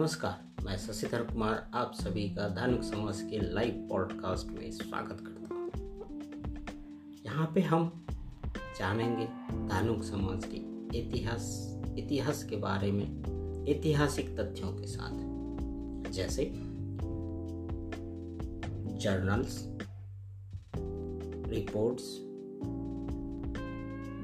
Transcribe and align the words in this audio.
नमस्कार, 0.00 0.64
मैं 0.64 0.76
शशिधर 0.78 1.22
कुमार, 1.22 1.70
आप 1.74 1.92
सभी 1.94 2.28
का 2.30 2.48
धार्मिक 2.48 2.82
समाज 2.82 3.20
के 3.20 3.54
लाइव 3.54 3.88
पॉडकास्ट 3.90 4.46
में 4.46 4.70
स्वागत 4.70 5.18
करता 5.20 5.54
हूँ। 5.54 5.70
यहाँ 7.26 7.52
पे 7.54 7.60
हम 7.60 8.06
जानेंगे 8.78 9.26
धार्मिक 9.68 10.04
समाज 10.04 10.44
के 10.44 10.56
इतिहास 10.98 11.76
इतिहास 11.98 12.44
के 12.44 12.56
बारे 12.56 12.92
में, 12.92 13.04
ऐतिहासिक 13.68 14.40
तथ्यों 14.40 14.72
के 14.72 14.86
साथ। 14.86 16.10
जैसे 16.10 16.44
जर्नल्स 18.98 19.68
रिपोर्ट्स 21.48 22.16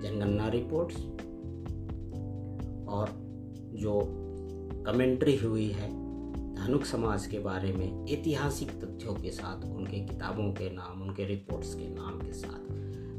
जनगणना 0.03 0.49
रिपोर्ट्स 0.49 0.97
और 2.89 3.09
जो 3.75 4.23
कमेंट्री 4.87 5.37
हुई 5.37 5.69
है 5.69 5.89
धानुक 6.55 6.85
समाज 6.85 7.27
के 7.27 7.39
बारे 7.39 7.73
में, 7.73 8.07
ऐतिहासिक 8.07 8.71
तथ्यों 8.71 9.15
के 9.15 9.31
साथ, 9.31 9.65
उनके 9.65 10.01
किताबों 10.07 10.53
के 10.53 10.71
नाम, 10.71 11.03
उनके 11.03 11.25
रिपोर्ट्स 11.25 11.75
के 11.75 11.89
नाम 11.89 12.21
के 12.21 12.33
साथ 12.33 12.71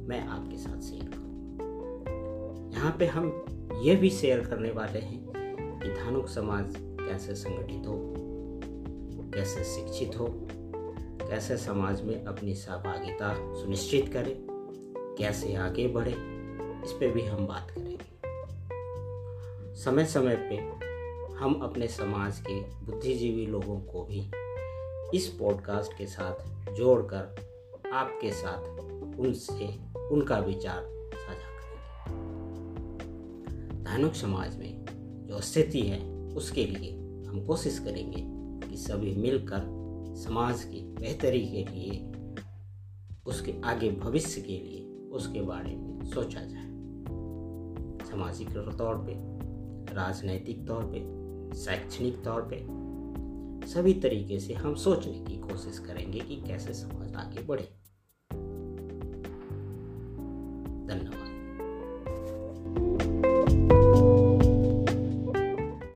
मैं 0.10 0.28
आपके 0.28 0.58
साथ 0.58 0.82
शेयर 0.82 1.10
करूँ 1.14 2.72
यहाँ 2.74 2.96
पे 3.00 3.06
हम 3.06 3.46
ये 3.84 3.96
भी 3.96 4.10
शेयर 4.10 4.46
करने 4.46 4.72
वाले 4.72 5.00
हैं 5.00 5.26
कि 5.82 5.90
धानुक 5.90 6.28
समाज 6.28 6.76
कैसे 6.80 7.36
संगठित 7.36 7.88
हो, 7.88 7.98
कैसे 9.34 9.64
शिक्षित 9.64 10.20
हो, 10.20 10.28
कैसे 11.22 11.58
समाज 11.58 12.02
में 12.02 12.26
अपनी 12.26 12.54
सहभागिता 12.56 13.34
सुनिश्चित 13.56 14.14
करे, 14.14 14.38
कैसे 15.18 15.56
आगे 15.56 15.88
बढ़े, 15.88 16.12
इस 16.12 16.92
पर 16.92 17.12
भी 17.12 17.22
हम 17.22 17.48
बात 17.48 17.72
करेंगे। 17.72 18.06
समय 19.76 20.06
समय 20.06 20.36
पे 20.36 20.87
हम 21.40 21.54
अपने 21.54 21.88
समाज 21.88 22.40
के 22.40 22.62
बुद्धिजीवी 22.86 23.46
लोगों 23.46 23.80
को 23.80 24.04
भी 24.04 24.32
इस 25.18 25.28
पॉडकास्ट 25.28 25.98
के 25.98 26.06
साथ 26.06 26.36
जोड़कर 26.74 27.36
आपके 27.94 28.32
साथ 28.32 28.60
उनसे, 29.20 29.68
उनका 30.00 30.40
विचार 30.40 30.82
साझा 31.14 31.50
करेंगे। 31.60 32.14
धानुक 33.84 34.14
समाज 34.14 34.58
में 34.58 34.86
जो 35.28 35.42
स्थिति 35.42 35.82
है, 35.82 36.00
उसके 36.36 36.66
लिए 36.66 36.92
हम 37.28 37.46
कोशिश 37.48 37.80
करेंगे 37.80 38.24
कि 38.70 38.78
सभी 38.78 39.16
मिलकर 39.16 39.62
समाज 40.18 40.64
की 40.64 40.82
बेहतरी 40.82 41.46
के 41.48 41.64
लिए, 41.72 42.12
उसके 43.26 43.54
आगे 43.66 43.92
भविष्य 43.92 44.42
के 44.42 44.60
लिए 44.60 44.84
उसके 45.10 45.42
बारे 45.42 45.76
में 45.76 46.06
सोचा 46.06 46.40
जाए। 46.40 46.68
सामाजिक 48.10 48.50
तौर 48.50 48.96
पे, 48.96 49.14
राजनैतिक 49.94 50.68
तौर 50.68 50.84
पे 50.84 51.27
शैक्षणिक 51.56 52.24
तौर 52.24 52.42
पे 52.42 52.88
सभी 53.68 53.94
तरीके 53.94 54.40
से 54.40 54.54
हम 54.54 54.76
सोचने 54.76 55.14
की 55.14 55.38
कोशिश 55.38 55.80
करेंगे 55.80 56.20
कि 56.20 56.36
कैसे 56.36 56.74
समाज 56.74 57.16
आगे 57.16 57.42
बढ़े। 57.42 57.70
धन्यवाद। 60.88 61.37